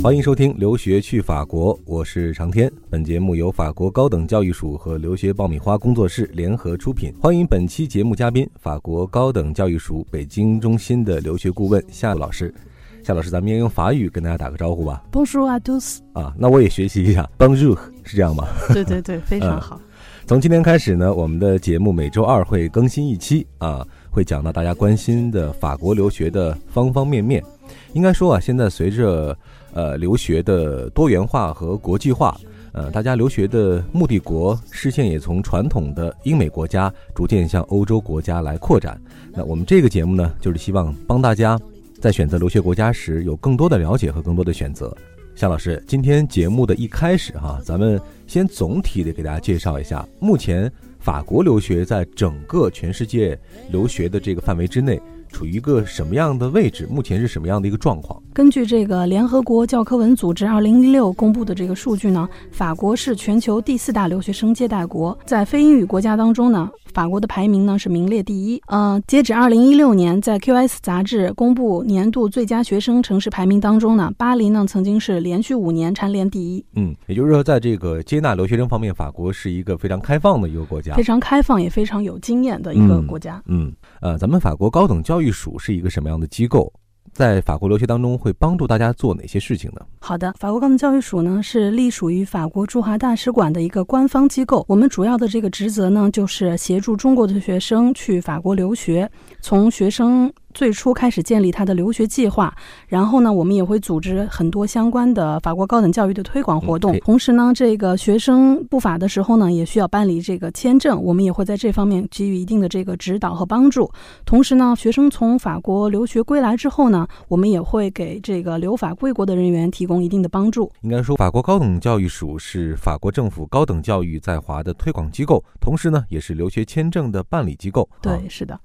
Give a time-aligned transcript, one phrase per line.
[0.00, 2.70] 欢迎收听《留学去法国》，我是长天。
[2.88, 7.12] 本节目由法国高等教育署和留学爆米花工作室联合出品。
[7.20, 12.54] 欢迎本期节目嘉宾，法国高等教育署北京中心的留学顾问夏老师。
[13.02, 15.02] 夏老师，咱们先用法语跟大家打个招呼吧。
[15.10, 15.98] Bonjour à tous。
[16.12, 18.46] 啊，那我也学习一下，Bonjour，是这样吗？
[18.72, 19.80] 对对对，非常好。
[20.26, 27.42] 从今天开始呢，我们的节目每周二会更新一期啊，会讲到大家关心的法国留学的方方面面。
[27.92, 29.36] 应该说啊，现在随着
[29.72, 32.36] 呃留学的多元化和国际化，
[32.72, 39.00] 呃，大家留学的目的国视线也从传统的英美国家逐渐向欧洲国家来扩展。
[39.32, 41.58] 那我们这个节目呢，就是希望帮大家
[42.00, 44.94] 在选择留学国家时有更多的了解和更多的选择。
[45.34, 53.38] 夏老师，今天节目的一开始哈，咱们先总体的给大家介绍一下，目前法国留学在整个全世界
[53.70, 55.00] 留学的这个范围之内。
[55.30, 56.86] 处于一个什么样的位置？
[56.90, 58.20] 目前是什么样的一个状况？
[58.32, 66.68] 根据这个联合国教科文组织二零一六公布的这个数据呢，法国是全球第四大留学生接待国，在非英语国家当中呢。
[66.98, 68.60] 法国的排名呢是名列第一。
[68.66, 76.64] 呃，截止二零一六年，在 QS 杂志公布年度最佳学生城市排名当中呢，巴黎呢曾经是连续五年蝉联第一。
[76.74, 83.40] 嗯，也就是说，在这个接纳留学生方面，法国是一个非常开放的一个国家，非常开放也非常有经验的一个国家。
[83.46, 86.72] 嗯，呃，咱们法国高等教育署是一个什么样的机构？
[87.12, 89.80] 在法国留学当中，会帮助大家做哪些事情呢？
[90.00, 94.64] 好的，法国高等教育署呢是隶属于法国驻华大使馆的一个官方机构。
[94.68, 100.32] 我们主要的这个职责呢，就是协助中国的学生去法国留学，从学生。
[100.58, 102.52] 最初开始建立他的留学计划，
[102.88, 106.98] 然后呢，我们也会组织很多相关的法国高等教育的推广活动。
[106.98, 113.88] 同时呢，这个学生不法的时候呢，也需要办理这个签证，我们也会在这方面给予一定的这个指导和帮助。
[114.24, 120.68] 同时呢，学生从法国留学归来之后呢，我们也会给这个留法归国的人员提供一定的帮助。
[120.80, 127.88] 应该说，法国高等教育署是法国政府高等教育在华的推广机构，同时呢，也是留学签证的办理机构。
[128.02, 128.58] 对，是的。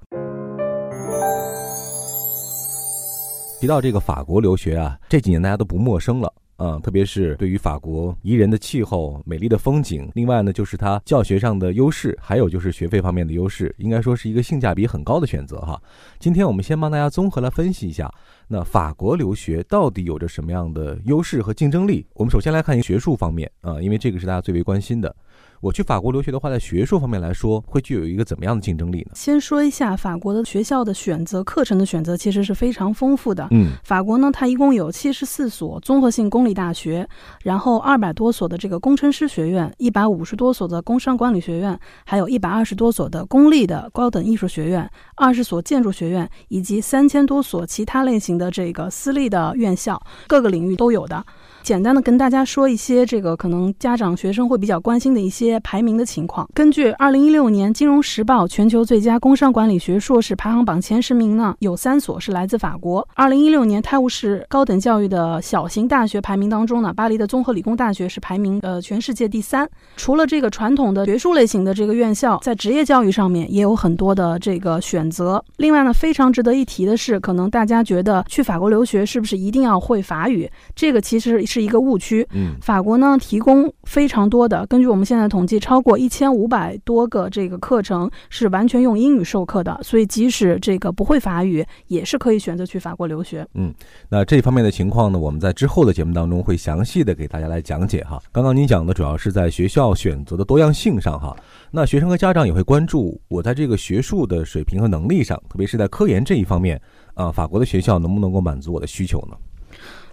[3.64, 15.82] 提到这个法国留学啊，这几年大家都不陌生了，嗯，特别是对于法国宜人的气候、美丽的风景，另外呢就是它教学上的优势，还有就是学费方面的优势，应该说是一个性价比很高的选择哈。
[16.20, 18.14] 今天我们先帮大家综合来分析一下，
[18.50, 22.06] 那法国留学到底有着什么样的优势和竞争力？
[22.16, 25.16] 我们首先来看学术方面啊，因为这个是大家最为关心的。
[25.62, 29.12] 我去法国留学的话，在学术方面来说，会具有一个怎么样的竞争力呢？
[29.16, 33.48] 先说一下法国的学校的选择，课程的选择其实是非常丰富的。
[33.52, 37.08] 嗯，法国呢，它一共有七十四所综合性公立大学，
[37.44, 51.26] 然后二百多所的这个工程师学院，一百五十多所的工商管理学院，还有一百二十多所的公立的高等艺术学院，二十所建筑学院，以及三千多所其他类型的这个私立的院校，各个领域都有的。
[51.62, 56.48] 简单的跟大家说一些这个可能家长学生会比较关心的一些排名的情况。
[56.54, 63.06] 根据二零一六年《金融时报》全球最佳工商管理学硕士排行榜前十名呢，有三所是来自法国。
[63.16, 69.68] 二零一六年泰晤士高等教育的小型大学排名当中呢，巴黎的综合理工大学是排名呃全世界第三。
[69.98, 75.44] 除了这个传统的学术类型的这个院校，在职业教育上面也有很多的这个选择。
[75.58, 80.48] 另外呢，非常值得一提的是，可能大家觉得去法国留学是不是一定要会法语？
[80.76, 81.34] 这个其实。
[81.46, 82.28] 是一个误区。
[82.34, 93.48] 嗯，法国呢提供非常多的，根据我们现现在统计，超过一千五百多个这个课程是完全用英语授课的，所以即使这个不会法语，也是可以选择去法国留学。
[93.54, 93.72] 嗯，
[94.10, 98.20] 那这方面的情况呢，我们在之后的节目当中会详细的给大家来讲解哈。
[98.32, 101.38] 刚刚您讲的主要是在学校选择的多样性上哈，
[101.70, 106.82] 那学生和家长也会关注我在这个学术的水平和能力上，特别是在科研这一方面
[107.14, 109.38] 啊，法国的学校能不能够满足我的需求呢？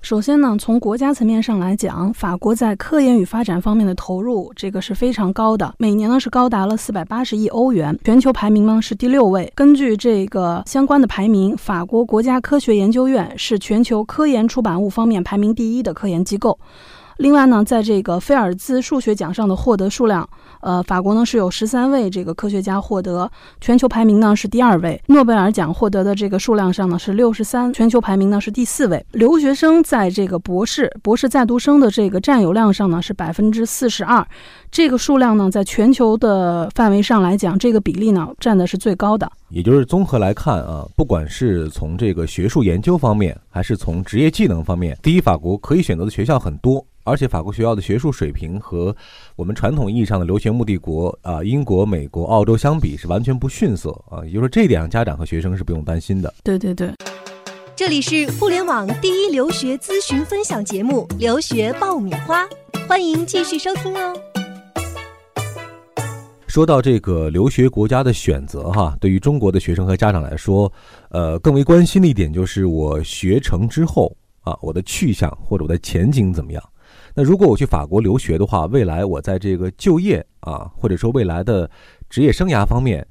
[0.03, 9.53] 首先呢，从国家层面上来讲，法国在科研与发展方面的投入，这个是非常高的，每年呢是高达了四百八十亿欧元，全球排名呢是第六位。
[9.55, 16.59] 根据这个相关的排名，法国国家科学研究院是全球科研出版物方面排名第一的科研机构。
[17.21, 20.27] 另外呢，在这个菲尔兹数学奖上的获得数量，
[20.63, 23.31] 呃，法国呢是有十三位这个科学家获得，
[23.61, 24.99] 全球排名呢是第二位。
[25.09, 29.05] 诺贝尔奖获得的这个数量上呢是六十三，全球排名呢是第四位。
[29.13, 34.27] 留学生在这个博士、博士在读生的这个占有量上呢是百分之四十二，
[34.71, 39.31] 这个数量呢在全球的范围上来讲，这个比例呢占的是最高的。
[39.51, 46.83] 也就是综合来看啊，不管是从这个学术研究方面，还是从职业技能方面，第一，法国可以选择的学校很多。
[47.05, 48.95] 而且法国学校的学术水平和
[49.37, 54.25] 我们传统意义上的留学目的国啊，英国、美国、澳洲相比是完全不逊色啊。
[54.25, 56.33] 也就是说，这一点上家长和学生是不用担心的。
[56.45, 56.93] 对对对。
[57.75, 62.45] 这里是互联网第一留学咨询分享节目《留学爆米花》，
[62.87, 64.15] 欢迎继续收听哦。
[66.47, 70.71] 说到这个留学国家的选择，哈，对于中国的学生和家长来说，
[71.09, 76.63] 呃，更为关心的一点就是我学成之后啊，我的去向或者我的前景怎么样？
[77.15, 81.71] 那如果我去法国留学的话，未来我在这个就业啊，或者说未来的
[82.09, 83.07] 职业生涯方面。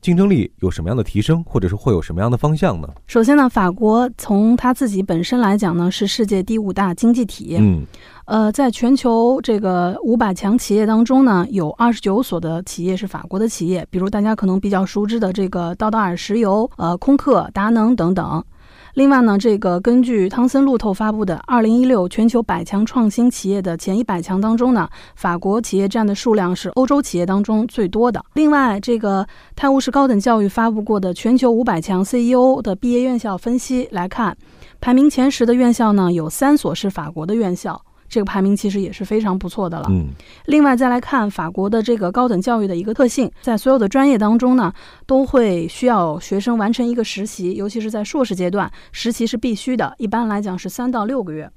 [0.00, 2.88] 竞争力有什么样的提升，或者是会有什么样的方向呢？
[3.06, 7.54] 首先呢，法国从它自己本身来讲呢，是世界第五大经济体。
[7.60, 7.86] 嗯，
[8.24, 18.44] 呃，在全球这个五百强企业当中呢，有二十九所的企业是法国的企业，比如大家可能比较熟知的这个道达尔石油、呃，空客、达能等等。
[18.94, 24.86] 另外呢，这个根据汤森路透发布的《二零一六全球百强创新企业的前一百强》当中呢，
[25.16, 28.22] 法国企业占的数量是欧洲企业当中最多的。
[28.34, 34.36] 另外，这个泰晤士高等教育发布过的全球五百强 CEO 的毕业院校分析来看，
[34.78, 37.80] 排名前十的院校呢，有三所是法国的院校。
[38.12, 39.86] 这个排名其实也是非常不错的了。
[39.88, 40.08] 嗯，
[40.44, 44.70] 另外再来看法国的这个高等教育的一个特性，在所有的专业当中呢，
[45.06, 51.50] 都会需要学生完成一个实习，尤其是在硕士阶段，实习是必须的，一般来讲是三到六个月。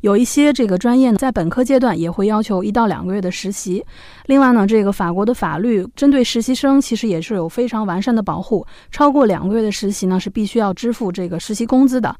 [0.00, 3.84] 有一些这个专业呢，在本科阶段也会要求一到两个月的实习。
[4.26, 12.14] 另外呢，这个法国的法律针对实习生其实也是有非常完善的保护，超过两个月的实习呢是必须要支付这个实习工资的。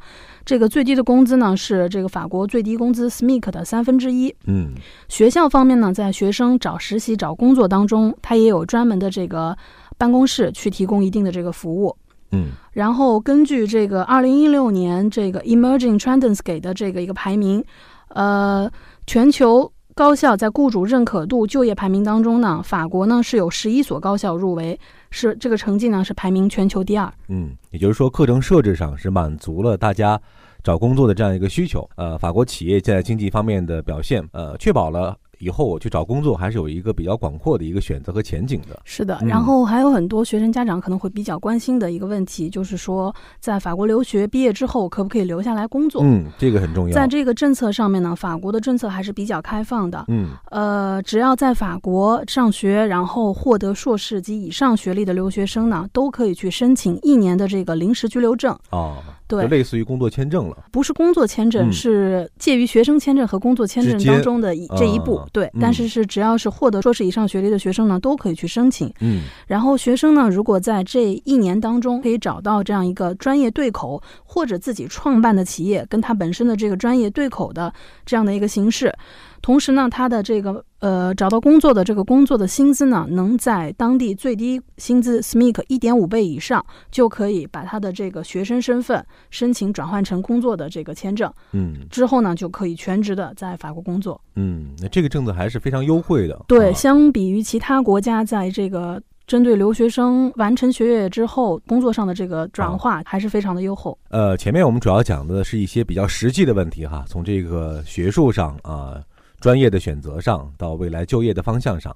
[0.44, 4.34] 这个最低的工资呢是这个法国最低工资 SMIC 的三分之一。
[4.46, 4.70] 嗯，
[5.08, 9.56] 学校方面呢，在学生找实习、找工作当中，它也有专门的这个
[9.98, 11.96] 办公室去提供一定的这个服务。
[12.30, 17.64] 嗯，然后根据这个二零一六年这个 Emerging Trends 给的这个一个排名，
[18.08, 18.70] 呃，
[19.06, 24.78] 全球高校在雇主认可度就业排名当中呢，法国呢是有十一所高校入围，
[25.10, 27.12] 是这个成绩呢是排名全球第二。
[27.28, 30.20] 嗯，也就是说课程设置上是满足了大家
[30.62, 31.88] 找工作的这样一个需求。
[31.96, 35.16] 呃，法国企业在经济方面的表现，呃，确保了。
[35.38, 38.80] 以后我去找工作还是有一个比较广阔的一个选择和前景的。
[38.84, 46.02] 是的，然后还有很多学生家长可能会比较关心的一个问题，就是说在法国留学毕业之后可不可以留下来工作？
[46.02, 46.94] 嗯，这个很重要。
[46.94, 50.04] 在这个政策上面呢，法国的政策还是比较开放的。
[50.08, 58.56] 嗯，呃，只要在法国上学，然后获得硕士及以上学历的留学生呢，都可以去申请一年的这个临时居留证。
[58.70, 58.96] 哦。
[59.28, 65.20] 对，就类似于工作签证了，不是工作签证，是介于学生签证和工作签证当中的这一步。
[65.32, 68.92] 对，但是是只要是获得硕士以上学历的学生呢，都可以去申请。
[69.00, 77.72] 嗯，然后学生呢，如果在这一年当中可以找到这样一个专业对口，或者自己创办的企业跟他本身的这个专业对口的
[78.04, 78.94] 这样的一个形式。
[79.42, 91.32] 同时呢，他的这个呃找到工作的这个工作的薪资呢，能在当地最低薪资 SMIC 一点五倍以上，就可以把他的这个学生身份申请转换成工作的这个签证。
[91.52, 94.20] 嗯，之后呢，就可以全职的在法国工作。
[94.34, 96.44] 嗯，那这个政策还是非常优惠的。
[96.48, 103.96] 对，相比于其他国家，在这个针对留学生完成学业之后工作上的这个转化，还是非常的优厚。
[104.08, 109.00] 呃，前面我们主要讲的是一些比较实际的问题哈，从这个学术上啊。
[109.40, 111.94] 专业的选择上，到未来就业的方向上，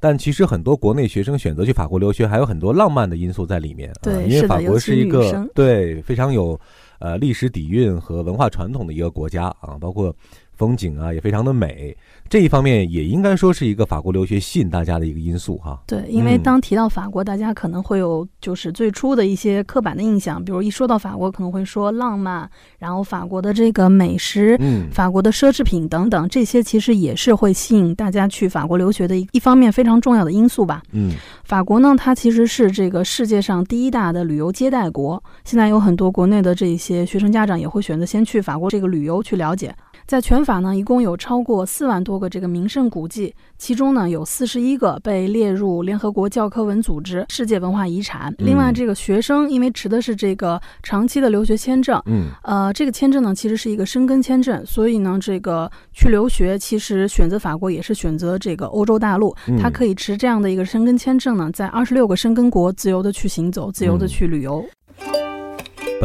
[0.00, 3.92] 但其实很多国内学生选择去法国留学，还有很多浪漫的因素在里面。
[4.02, 6.58] 对，因为法国是一个对非常有
[6.98, 10.14] 呃历史底蕴和文化传统的一个国家啊，包括。
[10.56, 11.96] 风景啊，也非常的美，
[12.28, 15.78] 这一方面也应该说是一个法国留学吸引大家的一个因素哈。
[15.86, 30.82] 对，因为当提到法国，大家可能会有就是最初的一些刻板的印象，比如一说到法国，可能会说浪漫，然后法国的这个美食，嗯，法国的奢侈品等等，这些其实也是会吸引大家去法国留学的一一方面非常重要的因素吧。
[30.92, 31.12] 嗯，
[31.44, 39.74] 法国呢，它其实是这个世界上第一大的旅游接待国，现在有很多国内的这些学生家长也会选择先去法国这个旅游去了解。
[40.06, 48.32] 在全法呢，一共有超过四万多个这个名胜古迹，其中呢有四十一个被列入联合国教科文组织世界文化遗产。
[48.38, 64.64] 另外，这个学生因为持的是这个长期的留学签证，嗯，呃，这个签证呢其实是一个申根签证，所以呢，这个去留学其实选择法国也是选择这个欧洲大陆，他可以持这样的一个申根签证呢，在二十六个申根国自由的去行走，自由的去旅游。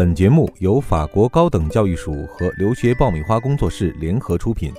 [0.02, 4.74] 本节目由法国高等教育署和留学爆米花工作室联合出品。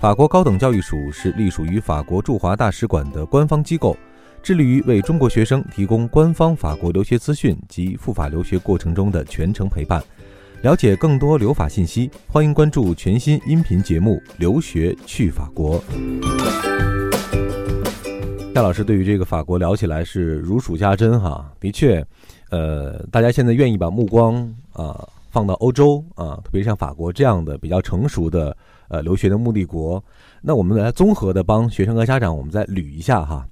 [0.00, 3.96] 法国高等教育署是隶属于法国驻华大使馆的官方机构，
[4.42, 10.02] 致力于为中国学生提供官方法国留学资讯及赴法留学过程中的全程陪伴。
[10.62, 15.80] 了解更多留法信息，欢迎关注全新音频节目《留学去法国》。
[18.52, 22.04] 夏老师对于这个法国聊起来是如数家珍哈，的确。
[22.50, 24.36] 呃，大家现在愿意把目光
[24.72, 28.56] 啊放到欧洲啊，特别像法国这样的比较成熟的
[28.88, 30.02] 呃留学的目的国，
[30.40, 33.46] 那我们来综合的帮学生和家长，我们再捋一下哈，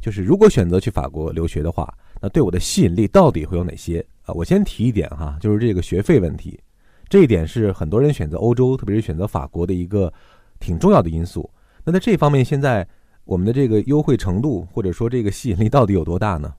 [0.00, 4.34] 就是如果选择去法国留学的话，那对我的吸引力到底会有哪些啊？
[4.34, 6.60] 我先提一点哈，就是这个学费问题，
[7.08, 10.12] 这一点是很多人选择欧洲，特别是选择法国的一个
[10.60, 11.48] 挺重要的因素。
[11.84, 12.86] 那在这方面，现在
[13.24, 16.52] 我们的这个优惠程度或者说这个吸引力到底有多大呢？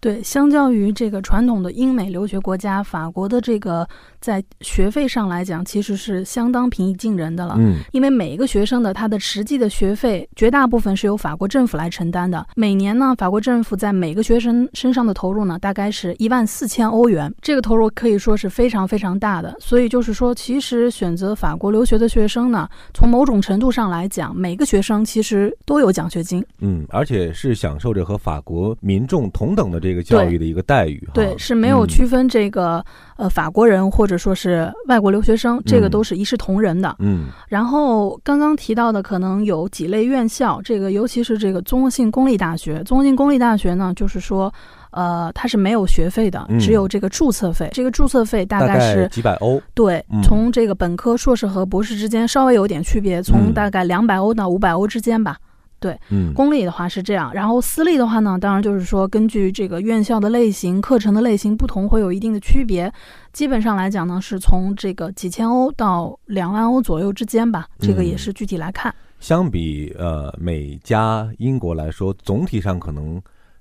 [0.00, 3.86] 对，相较于这个传统的英美留学国家，法国的这个
[4.20, 7.54] 在学费上来讲，其实是相当平易近人的了。
[7.58, 12.46] 嗯，因为每一个学生的他的实际的学费，绝大部分是由法国政府来承担的。
[12.54, 19.56] 每年呢，法国政府在每个学生身上的投入呢，大概是一万四千欧元，这个投入可以说是非常非常大的。
[19.58, 26.44] 所以就是说，其实选择法国留学的学生呢，从某种程度上来讲，每个学生其实都有奖学金。
[26.60, 31.08] 嗯，而且是享受着和法国民众同等的这个教育的一个待遇。
[31.14, 32.84] 对，是没有区分这个
[33.20, 36.96] 呃法国人或者说是外国留学生，这个都是一视同仁的。
[37.00, 42.82] 嗯，然后刚刚提到的可能有几类院校，这个尤其是这个综合性公立大学。
[42.84, 44.50] 综合性公立大学呢，就是说，
[44.90, 47.68] 呃，它是没有学费的，只有这个注册费。
[47.74, 49.60] 这个注册费大概是几百欧。
[49.74, 55.36] 对，从这个本科、硕士和博士之间稍微有点区别，从大概两百欧到五百欧之间吧。
[55.80, 62.92] 对，嗯，公立的话是这样，然后私立的话呢，当然就是说根据这个院校的类型、课程的类型不同，会有一定的区别。
[63.32, 68.94] 基本上来讲呢，是从这个几千欧到两万欧左右之间吧，这个也是具体来看。
[69.18, 73.20] 相比呃美加英国来说，总体上可能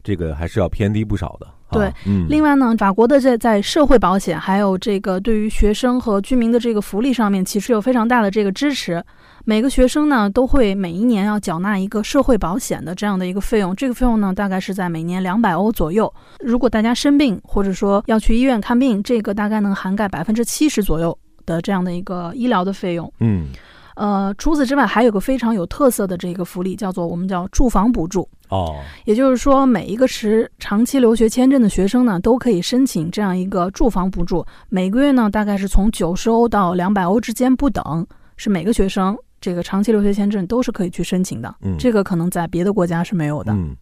[0.10, 1.46] 这个还是要偏低不少的。
[1.72, 9.04] 对，嗯，另外呢，法国的在在社会保险还有这个对于学生和居民的这个福利上面，其实有非常大的这个支持。
[9.46, 16.12] 每个学生呢都会每一年要缴纳一个社会保险的这样的一个费用，这个费用呢大概是在每年两百欧左右。
[16.39, 23.12] 如果大家生病或者说要去医院看病，这个大概能涵盖百分之七十左右的这样的一个医疗的费用。
[23.20, 23.50] 嗯，
[24.00, 28.25] 呃，除此之外还有个非常有特色的这个福利，叫做我们叫住房补助。
[28.48, 39.18] 哦，也就是说，每一个持长期留学签证的学生呢，都可以申请这样一个住房补助，每个月呢大概是从九十欧到两百欧之间不等，是每个学生。
[39.41, 43.53] 这个长期留学签证都是可以去申请的，嗯，这个可能在别的国家是没有的。
[43.53, 43.75] 嗯，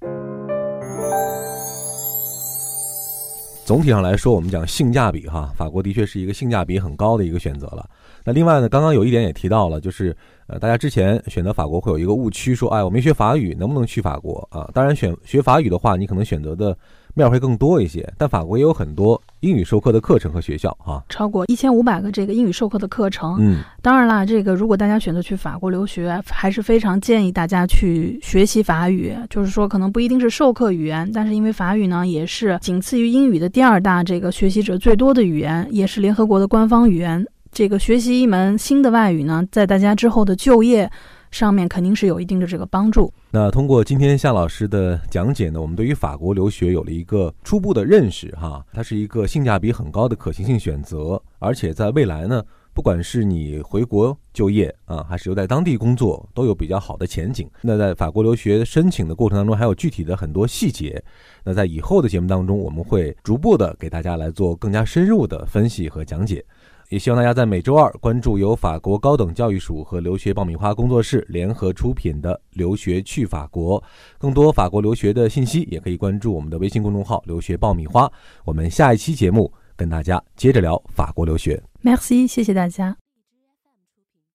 [3.67, 7.86] 总体上来说，我们讲性价比哈，法国的确是一个性价比很高的一个选择了。
[8.24, 10.15] 那另外呢，刚刚有一点也提到了，就是
[10.47, 14.71] 呃，大家之前选择法国会有一个误区，说哎，我没学法语，能不能去法国啊？
[14.74, 16.77] 当然，选学法语的话，你可能选择的。
[17.17, 23.38] 面会更多一些，但法国也有很多英语授课的课程和学校啊，超过一千五百个这个英语授课的课程。
[23.39, 29.15] 嗯，当然啦，这个如果大家选择去法国留学，还是非常建议大家去学习法语。
[29.29, 37.25] 就是说，可能不一定是授课语言，但是因为法语呢，也是仅次于英语的第二大这个学习者最多的语言，也是联合国的官方语言。
[37.51, 40.89] 这个学习一门新的外语呢，在大家之后的就业。
[41.31, 43.12] 上面肯定是有一定的这个帮助。
[43.31, 52.43] 那通过今天夏老师的讲解呢，我们对于法国留学有了一个初步的认识哈，它是一个性价比很高的可行性选择，而且在未来呢，
[52.74, 57.50] 不管是你回国就业啊，还是留在当地工作，都有比较好的前景。
[57.62, 61.03] 那在法国留学申请的过程当中，还有具体的很多细节。
[61.43, 66.43] 那在以后的节目当中，我们会逐步的给大家来做更加深入的分析和讲解。
[66.89, 73.82] 也希望大家在每周二关注由法国高等教育署和留学爆米花工作室联合出品的《留学去法国》，
[74.17, 78.10] 更多法国留学的信息也可以关注我们的微信公众号“留学爆米花”。
[78.46, 81.62] 我们下一期节目跟大家接着聊法国留学。
[81.84, 83.06] Merci，谢谢大家。